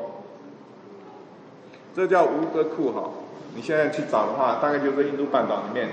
[1.96, 3.12] 这叫吴哥窟哈。
[3.56, 5.90] 你现在去找的话，大概就是印度半岛里面。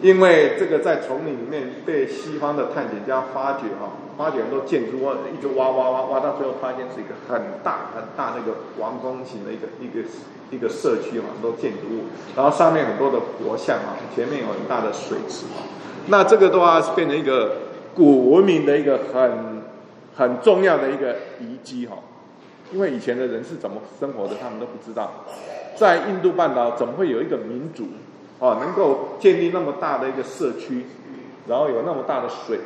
[0.00, 4.98] 因为这个在丛林里面被西方的探险家发掘哈，发掘很多建筑，
[5.36, 10.08] 一直挖挖挖挖，到最后发现是一个很大很大那个王宫型的一个一个
[10.52, 12.04] 一个社区哈，很多建筑物，
[12.36, 15.66] 然后上面很多的佛像啊，前面有很大的水池啊。
[16.06, 17.67] 那这个的话是变成一个。
[17.98, 19.60] 古文明的一个很
[20.16, 21.96] 很重要的一个遗迹哈，
[22.72, 25.24] 因为以前的人是怎么生活的，他们都不知道。
[25.74, 27.88] 在印度半岛怎么会有一个民族
[28.38, 30.84] 啊，能够建立那么大的一个社区，
[31.48, 32.60] 然后有那么大的水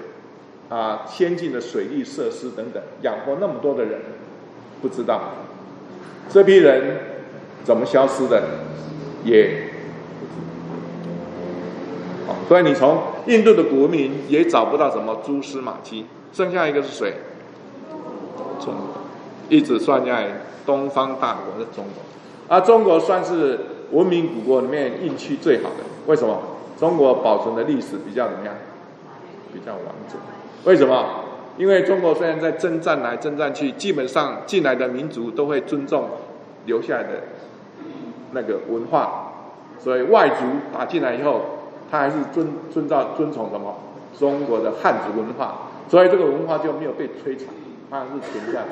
[0.68, 4.00] 啊，先进的水利设施等等，养活那么多的人，
[4.82, 5.20] 不知道。
[6.28, 6.98] 这批人
[7.64, 8.42] 怎么消失的，
[9.24, 9.70] 也
[10.20, 10.32] 不知
[12.26, 12.34] 道。
[12.48, 17.14] 所以你从印度的国民也找不到什么蛛丝马迹，剩下一个是谁？
[18.58, 19.02] 中国，
[19.48, 22.02] 一直算在，东方大国的中国，
[22.48, 23.58] 而中国算是
[23.92, 25.84] 文明古国里面运气最好的。
[26.06, 26.36] 为什么？
[26.78, 28.54] 中国保存的历史比较怎么样？
[29.52, 30.18] 比较完整。
[30.64, 31.04] 为什么？
[31.58, 36.06] 因为中国虽然在征战来征战去，基本上进来的民族都会尊重
[36.66, 37.08] 留下来的
[38.32, 39.32] 那个文化，
[39.78, 40.44] 所以外族
[40.76, 41.42] 打进来以后。
[41.92, 43.76] 他还是遵遵照遵从什么
[44.18, 47.48] 中国的汉族文化，所以这个文化就没有被摧残，
[47.90, 48.68] 它是存在的。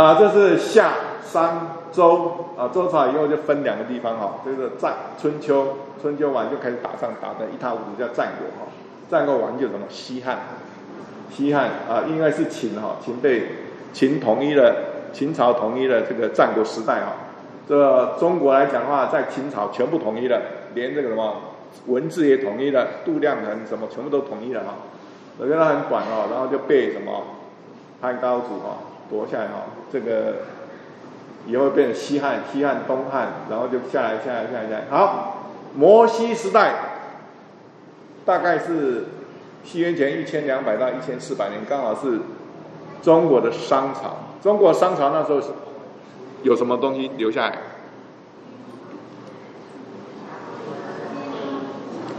[0.00, 8.72] 啊，这是夏商周啊，周朝以后就分两个地方哈，就是战春秋，春秋完就开始打仗，打的一塌糊涂，叫战国哈。
[9.10, 10.38] 战国完就什么西汉，
[11.30, 13.48] 西汉啊，应该是秦哈，秦被
[13.92, 14.74] 秦统一了，
[15.12, 17.12] 秦朝统一了这个战国时代哈。
[17.68, 20.40] 这中国来讲的话，在秦朝全部统一了，
[20.74, 21.34] 连这个什么
[21.86, 24.74] 文字也统一了，度量衡什么全部都统一了哈。
[25.36, 27.24] 我觉得很短哦，然后就被什么
[28.00, 28.78] 汉高祖哈
[29.10, 30.34] 夺下来哈，这个
[31.46, 34.84] 以后变成西汉、西汉、东汉，然后就下来、下来、下来、下来。
[34.88, 35.38] 好，
[35.74, 36.72] 摩西时代
[38.24, 39.06] 大概是
[39.64, 42.20] 西元前一千两百到一千四百年，刚好是
[43.02, 44.18] 中国的商朝。
[44.40, 45.48] 中国商朝那时候是。
[46.46, 47.58] 有什么东西留下来？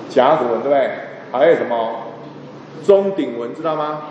[0.10, 0.92] 甲骨文对不对？
[1.32, 2.08] 还有什么
[2.86, 4.02] 钟鼎文知道吗？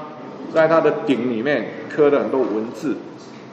[0.55, 2.97] 在它的鼎里面刻了很多文字，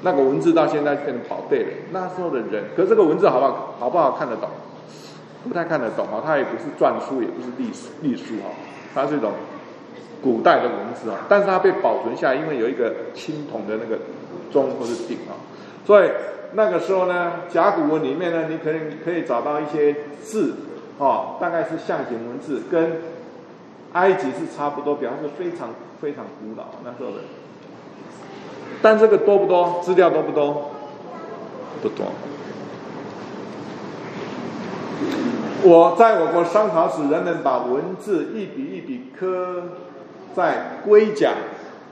[0.04, 1.68] 那个文字到现在变成宝贝了。
[1.92, 3.76] 那时候的人，可是这个文字好不好？
[3.78, 4.48] 好不好看得懂？
[5.44, 6.24] 不太看得懂啊！
[6.26, 7.72] 它也不是篆书，也不是隶
[8.04, 8.48] 隶书啊，
[8.96, 9.34] 它是一种
[10.24, 11.26] 古代的文字啊。
[11.28, 14.00] 但是它被保存下来，因为有一个青铜的那个
[14.50, 15.36] 钟或者鼎啊，
[15.86, 16.10] 所以。
[16.56, 20.56] 那个时候呢，甲骨文里面呢，你可以可以找到一些字，
[20.98, 23.02] 哦，大概是象形文字，跟
[23.94, 27.24] 埃及是差不多，表示非常非常古老那时候的。
[28.82, 29.82] 但这个多不多？
[29.84, 30.72] 资料多不多？
[31.82, 32.08] 不多。
[35.64, 39.64] 我在我国商朝时，人们把文字一笔一笔刻
[40.36, 41.32] 在龟甲，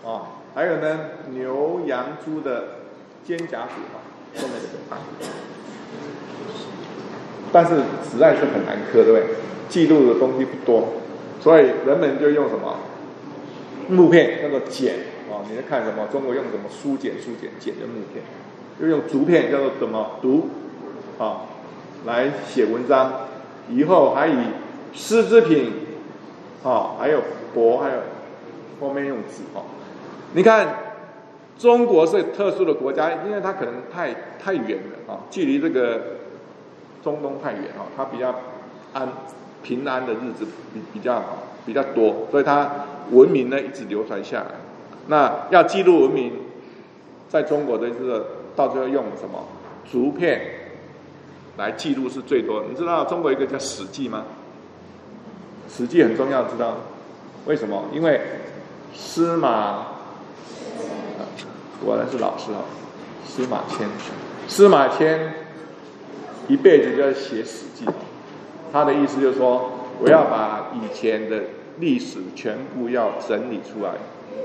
[0.05, 2.63] 啊，还有呢牛羊猪的
[3.23, 3.81] 肩胛骨
[4.35, 5.01] 后面这个
[7.51, 7.75] 但是
[8.09, 9.23] 实在是很难刻，对不对？
[9.67, 10.87] 记录的东西不多，
[11.41, 12.77] 所以人们就用什么
[13.89, 14.95] 木片叫做简
[15.29, 15.43] 啊？
[15.49, 16.07] 你在看什么？
[16.11, 17.13] 中国用什么书简？
[17.13, 18.23] 书简简的木片，
[18.79, 20.49] 就用竹片叫做什么读
[21.17, 21.41] 啊？
[22.05, 23.11] 来写文章，
[23.69, 24.35] 以后还以
[24.93, 25.71] 丝织品
[26.63, 27.21] 啊，还有
[27.55, 28.01] 帛，还有
[28.79, 29.63] 后面用纸哦。
[30.33, 30.67] 你看，
[31.59, 34.11] 中国是特殊的国家，因为它可能太
[34.43, 36.01] 太远了啊，距离这个
[37.03, 38.33] 中东太远啊，它比较
[38.93, 39.07] 安
[39.61, 41.23] 平安的日子比比较
[41.65, 42.67] 比较多，所以它
[43.11, 44.47] 文明呢一直流传下来。
[45.05, 46.33] 那要记录文明，
[47.29, 49.45] 在中国的这个到最后用什么
[49.91, 50.41] 竹片
[51.57, 52.63] 来记录是最多。
[52.67, 54.25] 你知道中国一个叫《史记》吗？
[55.77, 56.77] 《史记》很重要，知道
[57.45, 57.83] 为什么？
[57.93, 58.19] 因为
[58.95, 59.90] 司马。
[61.85, 62.61] 果然是老师啊，
[63.27, 63.87] 司马迁。
[64.47, 65.33] 司马迁
[66.47, 67.85] 一辈子就在写《史记》，
[68.73, 71.41] 他的意思就是说，我要把以前的
[71.79, 73.93] 历史全部要整理出来，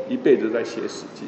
[0.08, 1.24] 一辈子在写《史记》。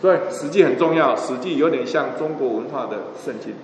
[0.00, 3.54] 所以《史记》很重要，《史记》有点像中国文化的圣经。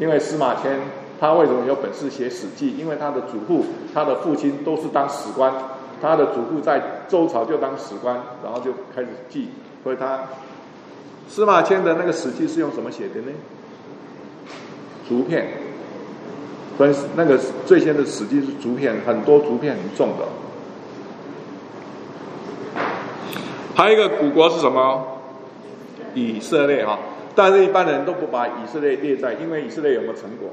[0.00, 0.80] 因为司马迁
[1.20, 2.72] 他为什么有本事写《史记》？
[2.76, 5.52] 因为他的祖父、他的父亲都是当史官，
[6.00, 9.48] 他的祖父在周朝就当史官，然后就开始记。
[9.82, 10.20] 所以他
[11.28, 13.32] 司马迁的那个《史记》是用什么写的呢？
[15.08, 15.48] 竹片，
[16.78, 20.28] 所以那个最先的《史记》是竹片，很多竹片很重的。
[23.74, 25.06] 还有一个古国是什么？
[26.14, 26.98] 以色列哈，
[27.34, 30.50] 但是一般人都不把以色列列在，因为以色列有没有成果？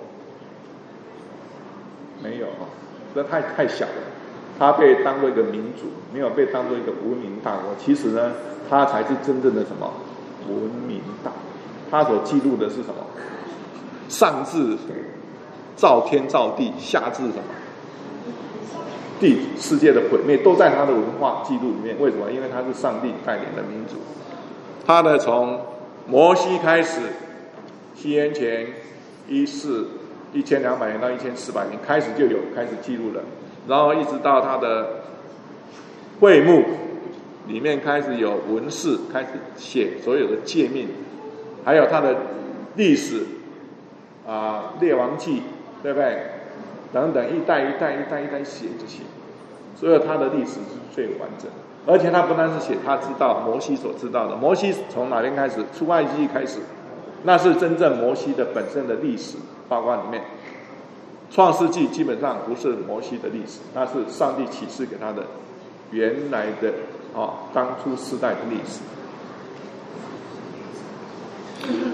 [2.24, 2.66] 没有哈，
[3.14, 4.19] 这太太小了。
[4.60, 7.72] 他被当做一个民主，没有被当做一个文明大国。
[7.80, 8.34] 其实呢，
[8.70, 9.90] 他才是真正的什么
[10.50, 11.32] 文明大。
[11.90, 12.96] 他所记录的是什么？
[14.10, 14.78] 上至
[15.78, 17.44] 造天造地，下至什么
[19.20, 21.96] 地世界的毁灭，都在他的文化记录里面。
[22.00, 22.30] 为什么？
[22.30, 23.96] 因为他是上帝带领的民主。
[24.86, 25.62] 他呢，从
[26.06, 27.00] 摩西开始，
[27.96, 28.68] 西元前
[29.28, 29.88] 一四
[30.34, 33.22] 一千两百年到一千四百年开始就有开始记录了。
[33.70, 35.04] 然后一直到他的
[36.20, 36.64] 会幕
[37.48, 40.88] 里面开始有文字，开始写所有的诫命，
[41.64, 42.16] 还有他的
[42.76, 43.24] 历史
[44.28, 45.44] 啊列王记，
[45.84, 46.24] 对不对？
[46.92, 49.04] 等等，一代一代一代一代写这些，
[49.76, 51.48] 所有他的历史是最完整。
[51.86, 55.64] 而且他不单是写他知道摩西所知道的，摩西从哪边开始？
[55.78, 56.58] 出埃及开始，
[57.24, 60.24] 那是真正摩西的本身的历史包括里面。
[61.32, 65.24] 创世纪基本上不是摩西的历史，那是上帝启示给他的
[65.92, 66.74] 原来的
[67.16, 68.82] 啊当初世代的历史。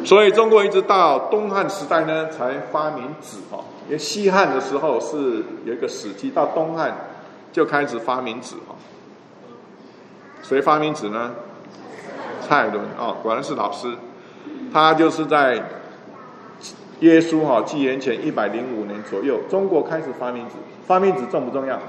[0.05, 3.63] 所以中国一直到东汉时代呢，才发明纸哈。
[3.87, 6.95] 因为西汉的时候是有一个史记，到东汉
[7.51, 8.75] 就开始发明纸哈。
[10.43, 11.31] 谁发明纸呢？
[12.41, 13.95] 蔡伦哦，果然是老师，
[14.71, 15.61] 他就是在。
[17.01, 20.55] 耶稣哈，纪元前一百零五年左右，中国开始发明纸。
[20.87, 21.79] 发明纸重不重要？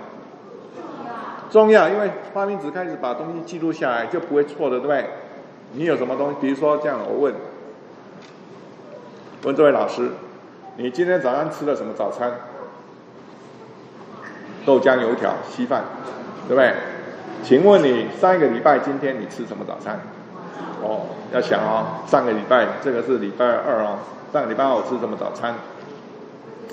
[1.50, 5.06] 重要，因为发明纸开始把东西记录下来，就不会错的，对不对？
[5.72, 6.36] 你有什么东西？
[6.40, 7.34] 比如说这样，我问，
[9.44, 10.10] 问这位老师，
[10.76, 12.32] 你今天早上吃了什么早餐？
[14.64, 15.84] 豆浆、油条、稀饭，
[16.48, 16.72] 对不对？
[17.44, 20.00] 请问你上一个礼拜今天你吃什么早餐？
[20.82, 23.98] 哦，要想哦，上个礼拜这个是礼拜二哦。
[24.32, 25.54] 上个礼拜我吃什么早餐？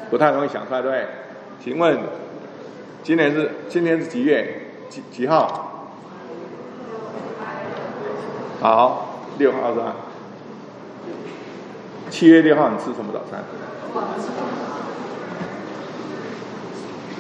[0.10, 1.08] 不太容易想出来，对？
[1.63, 1.98] 请问，
[3.04, 5.88] 今年是今年是几月几几号？
[8.60, 9.96] 好，六号是吧？
[12.10, 13.44] 七月六号你吃什么早餐？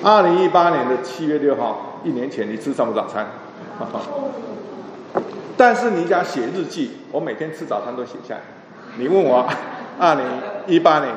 [0.03, 3.27] 二零一八年的七月六号，一年前你吃什么早餐？
[5.55, 8.41] 但是你想写日记，我每天吃早餐都写下来。
[8.97, 9.47] 你问我。
[9.99, 10.25] 二零
[10.67, 11.13] 一八年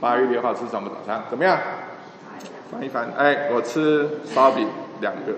[0.00, 1.22] 八月六号吃什么早餐？
[1.30, 1.58] 怎么样？
[2.70, 4.68] 翻一翻，哎，我吃烧饼
[5.00, 5.32] 两个，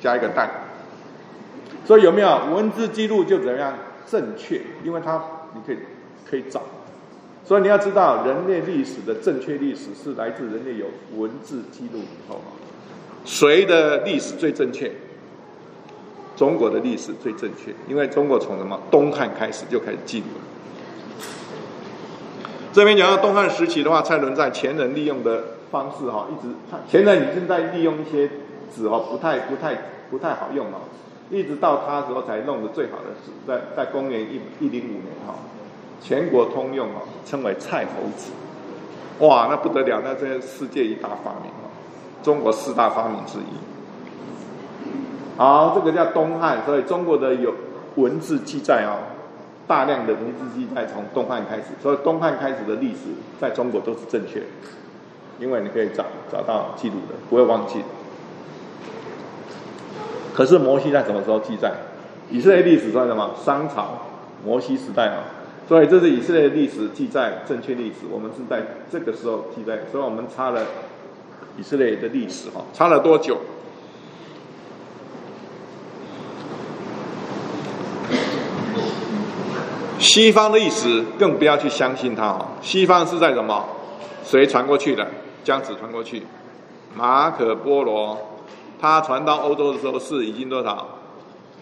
[0.00, 0.50] 加一个蛋。
[1.84, 3.74] 所以有没有文字记录就怎么样
[4.06, 4.60] 正确？
[4.82, 5.22] 因为它
[5.54, 5.78] 你可以
[6.28, 6.62] 可以找。
[7.44, 10.86] 所以你要知道，人类历史的正确历史是来自人类有
[11.18, 12.40] 文字记录以后。
[13.24, 14.90] 谁的历史最正确？
[16.36, 20.53] 中国的历史最正确，因为中国从什么东汉开始就开始记录了。
[22.74, 26.52] 这边讲到东汉时期的话，蔡伦在前人利用的方式哈，一直
[26.90, 28.28] 前人已经在利用一些
[28.74, 29.78] 纸哈，不太不太
[30.10, 30.82] 不太好用哦，
[31.30, 35.36] 一直到他时候才弄的最好的纸，在在公元一一零五年哈，
[36.00, 38.32] 全国通用哦，称为蔡侯纸。
[39.24, 41.70] 哇，那不得了，那这世界一大发明哦，
[42.24, 43.54] 中国四大发明之一。
[45.36, 47.54] 好，这个叫东汉，所以中国的有
[47.94, 48.98] 文字记载哦，
[49.66, 53.00] 大量的文字记载从东汉开始，所以东汉开始的历史
[53.40, 54.42] 在中国都是正确，
[55.40, 57.80] 因为你可以找找到记录的，不会忘记。
[60.34, 61.72] 可是摩西在什么时候记载？
[62.30, 63.30] 以色列历史算什么？
[63.44, 64.00] 商朝，
[64.44, 65.24] 摩西时代啊，
[65.68, 70.62] 所以这是以色列历史记载正确历史，我们是在这个时候记载，所以我们差了
[71.56, 73.38] 以色列的历史哈，差了多久？
[80.04, 82.46] 西方的历史更不要去相信它哦。
[82.60, 83.64] 西方是在什么？
[84.22, 85.06] 谁传过去的？
[85.42, 86.22] 姜子传过去。
[86.94, 88.18] 马可波罗
[88.78, 90.86] 他传到欧洲的时候是已经多少？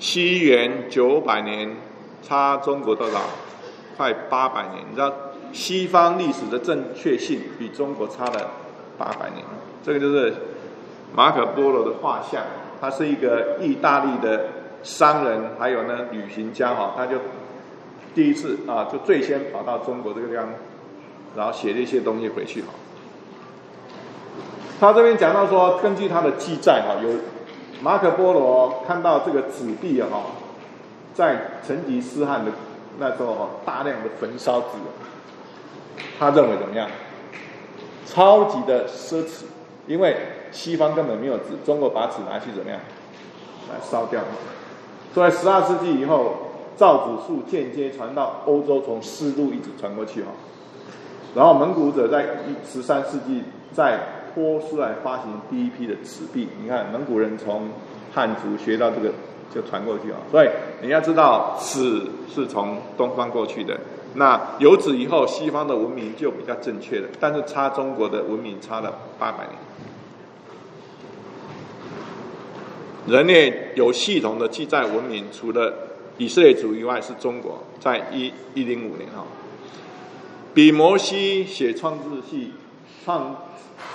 [0.01, 1.76] 西元九百年，
[2.20, 3.20] 差中国多少？
[3.97, 4.84] 快八百年。
[4.90, 5.12] 你知道
[5.53, 8.51] 西方历史的正确性比中国差了
[8.99, 9.45] 八百年。
[9.84, 10.34] 这个就是
[11.14, 12.43] 马可波罗的画像，
[12.80, 14.47] 他是一个意大利的
[14.82, 17.12] 商人，还有呢旅行家哈，他就。
[18.14, 20.48] 第一次啊，就最先跑到中国这个地方，
[21.34, 22.68] 然后写了一些东西回去哈。
[24.78, 27.08] 他这边讲到说，根据他的记载哈，有
[27.80, 30.24] 马可波罗看到这个纸币哈，
[31.14, 32.52] 在成吉思汗的
[32.98, 34.66] 那时候哈，大量的焚烧纸，
[36.18, 36.90] 他认为怎么样？
[38.04, 39.44] 超级的奢侈，
[39.86, 40.16] 因为
[40.50, 42.78] 西方根本没有纸，中国把纸拿去怎么样？
[43.70, 44.20] 来烧掉。
[45.14, 46.41] 所以十二世纪以后。
[46.76, 50.28] 造纸术间接传到欧洲，从丝路一直传过去哈。
[51.34, 52.26] 然后蒙古者在
[52.64, 53.42] 十三世纪
[53.72, 53.98] 在
[54.34, 56.48] 波斯来发行第一批的纸币。
[56.62, 57.68] 你看蒙古人从
[58.12, 59.10] 汉族学到这个
[59.54, 60.18] 就传过去啊。
[60.30, 60.48] 所以
[60.82, 62.02] 你要知道纸
[62.34, 63.78] 是从东方过去的。
[64.14, 67.08] 那有纸以后，西方的文明就比较正确了。
[67.18, 69.54] 但是差中国的文明差了八百年。
[73.06, 75.72] 人类有系统的记载文明，除了
[76.18, 79.24] 以色列族以外是中国，在一一零五年哈，
[80.52, 82.52] 比摩西写创世纪
[83.02, 83.34] 创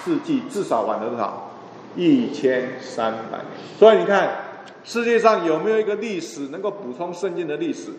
[0.03, 1.51] 世纪至少晚了多少？
[1.95, 3.45] 一千三百年。
[3.77, 4.35] 所以你看，
[4.83, 7.91] 世界上有没有一个历史能够补充圣经的历史？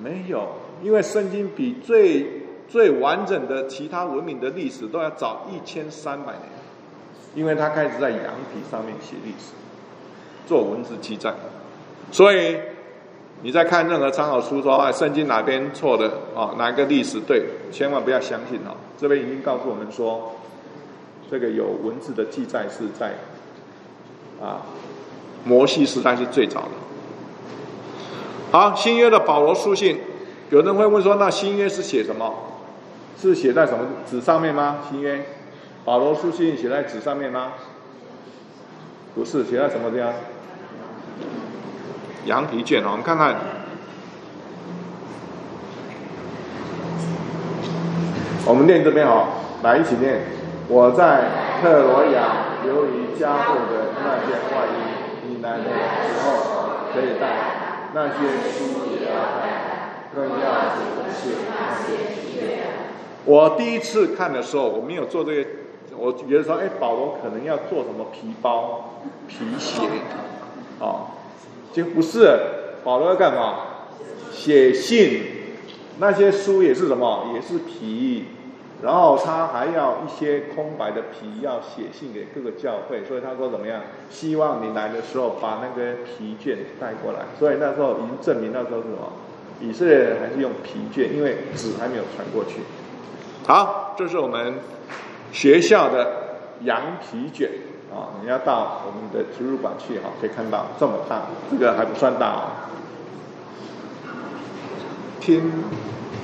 [0.00, 0.48] 没有，
[0.82, 6.42] 因为圣经比最最完整的其他文明的历史都要早一千三百年，
[7.34, 9.52] 因为它开始在羊皮上面写历史，
[10.46, 11.34] 做文字记载，
[12.12, 12.56] 所以。
[13.42, 16.54] 你在看任何参考书说，啊，圣经哪边错的啊？
[16.58, 17.44] 哪个历史对？
[17.70, 18.74] 千万不要相信哦。
[18.98, 20.32] 这边已经告诉我们说，
[21.30, 23.14] 这个有文字的记载是在
[24.42, 24.62] 啊，
[25.44, 26.70] 摩西时代是最早的。
[28.50, 30.00] 好，新约的保罗书信，
[30.50, 32.34] 有人会问说，那新约是写什么？
[33.20, 34.78] 是写在什么纸上面吗？
[34.90, 35.24] 新约，
[35.84, 37.52] 保罗书信写在纸上面吗？
[39.14, 40.12] 不是，写在什么地方？
[42.26, 43.36] 羊皮卷哦，我们看看，
[48.44, 49.28] 我们念这边哦，
[49.62, 50.22] 来一起念。
[50.68, 57.26] 我在特罗亚留于加厚的那件外衣，你来的时候可以带；
[57.94, 58.14] 那些
[58.50, 61.22] 书也要带，更要的是那些
[63.24, 65.50] 我第一次看的时候，我没有做这个，
[65.96, 68.98] 我觉得说，哎，保罗可能要做什么皮包、
[69.28, 69.82] 皮鞋，
[70.80, 71.06] 哦。
[71.72, 72.38] 就不是
[72.84, 73.58] 保罗要干嘛？
[74.32, 75.22] 写信，
[75.98, 77.32] 那些书也是什么？
[77.34, 78.26] 也是皮，
[78.82, 83.02] 然后他还要一些空白的皮，要写信给各个教会。
[83.04, 83.82] 所以他说怎么样？
[84.10, 87.20] 希望你来的时候把那个皮卷带过来。
[87.38, 89.12] 所以那时候已经证明那时候是什么？
[89.60, 92.60] 以色列人还是用皮卷，因为纸还没有传过去。
[93.46, 94.54] 好，这是我们
[95.32, 97.50] 学校的羊皮卷。
[97.96, 102.52] 啊，你要到我们的图书馆去哈，可以看到这么大，这个还不算大啊。
[105.20, 105.50] 听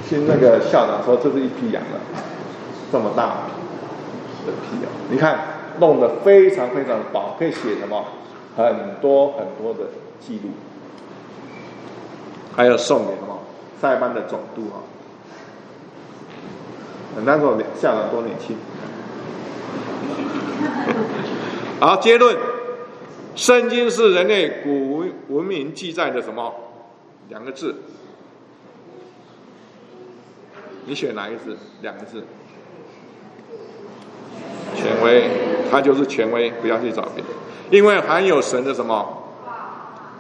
[0.07, 2.01] 听那个校长说，这是一批羊了，
[2.93, 3.23] 这么大
[4.47, 4.89] 的皮啊！
[5.11, 5.39] 你看
[5.81, 8.05] 弄得非常非常薄，可以写什么
[8.57, 10.51] 很多很多的记录，
[12.55, 13.39] 还有送给什么
[13.81, 14.85] 塞班的总督啊。
[17.25, 18.57] 那时候校长多年轻。
[21.83, 22.37] 好，结论：
[23.35, 26.55] 圣经是人类古文明记载的什么？
[27.29, 27.75] 两个字。
[30.85, 31.57] 你选哪一个字？
[31.81, 32.23] 两个字。
[34.77, 35.29] 权威，
[35.73, 37.31] 它就是权威，不要去找别的，
[37.77, 39.25] 因为含有神的什么？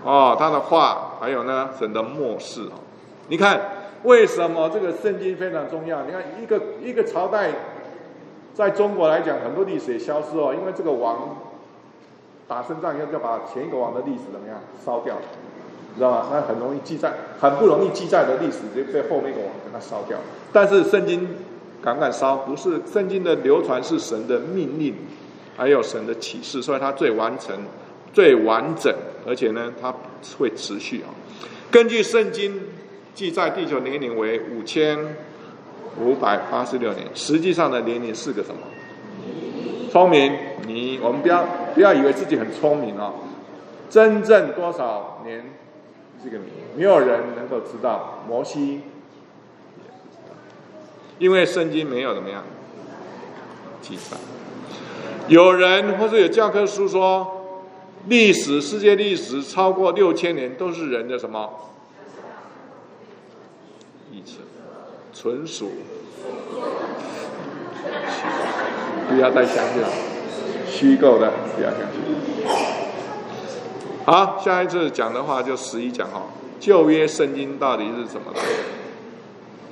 [0.02, 2.72] 哦，他的话，还有呢，神的末世哦。
[3.28, 3.60] 你看，
[4.02, 6.02] 为什么这个圣经非常重要？
[6.02, 7.52] 你看，一个一个朝代
[8.52, 11.51] 在中国来讲，很多历史消失哦，因为这个王
[12.48, 15.16] 打胜仗要要把前一个王的历史怎么样烧掉，
[15.90, 16.28] 你知道吗？
[16.32, 20.18] 那很容易记载，很不容易记载的历史就被后面一个王给它烧掉。
[20.52, 21.28] 但是圣经
[21.82, 22.36] 敢不敢烧？
[22.36, 24.94] 不是，圣经的流传是神的命令，
[25.56, 27.56] 还有神的启示，所以它最完成、
[28.12, 28.94] 最完整，
[29.26, 29.94] 而且呢，它
[30.38, 31.08] 会持续啊。
[31.70, 32.60] 根据圣经
[33.14, 34.98] 记载，地球年龄为五千。
[36.00, 38.62] 五百八十六年，实际上的年龄是个什么？
[39.92, 40.32] 聪明，
[40.66, 43.12] 你我们不要不要以为自己很聪明哦，
[43.90, 45.44] 真正多少年
[46.24, 48.24] 是个谜，没有人能够知道。
[48.26, 48.80] 摩西，
[51.18, 52.42] 因为圣经没有怎么样
[53.82, 54.16] 记载。
[55.28, 57.58] 有人或者有教科书说，
[58.06, 61.50] 历史世界历史超过六千年都是人的什么？
[64.10, 64.38] 一次。
[65.12, 65.70] 纯属，
[69.12, 69.88] 不要再相信了，
[70.66, 72.00] 虚构的不要相信。
[74.06, 76.22] 好，下一次讲的话就十一讲哈，
[76.58, 78.32] 旧约圣经到底是什么？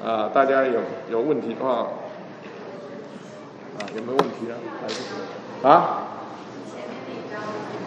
[0.07, 0.81] 啊，大家有
[1.11, 1.87] 有问题的话，
[3.79, 5.69] 啊，有没有问题呢？
[5.69, 6.05] 啊？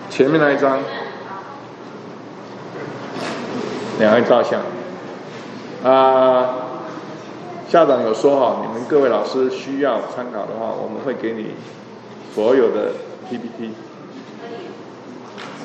[0.09, 0.79] 前面那一张，
[3.99, 4.59] 两位照相，
[5.83, 6.61] 啊。
[7.74, 11.47] 校长有说哈，你们各位老师需要参考的话，我们会给你
[12.32, 12.91] 所有的
[13.28, 13.71] PPT。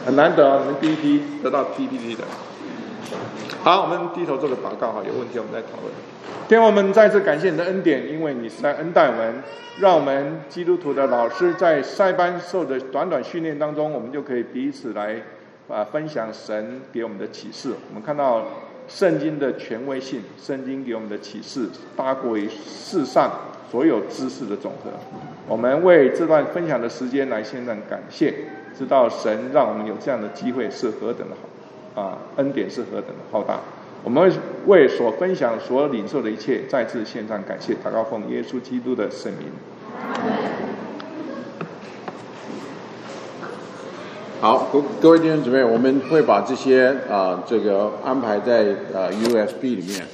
[0.07, 2.25] 很难得啊，你们第一批得到 PPT 的。
[3.63, 5.93] 好，我们低头做个祷告哈，有问题我们再讨论。
[6.49, 9.43] 天我们再次感谢你的恩典，因为你是在恩待我们，
[9.79, 15.21] 让我们基督徒的老师在塞班受的短短训练当中，我们就可以彼此来
[15.69, 17.75] 啊分享神给我们的启示。
[17.91, 18.47] 我们看到。
[18.89, 23.31] 圣经的权威性，圣经给我们的启示大过于世上
[23.71, 24.91] 所有知识的总和。
[25.47, 28.33] 我们为这段分享的时间来献上感谢，
[28.77, 31.37] 知道神让我们有这样的机会是何等的
[31.95, 33.61] 好，啊，恩典是何等的浩大。
[34.03, 34.33] 我们
[34.67, 40.78] 为所分享、所领受的一切再次献上感谢，祷告奉耶稣基督的圣名。
[44.41, 50.07] 好，各各位弟兄姊妹，我们会把这些啊，这个安排在呃 USB 里面。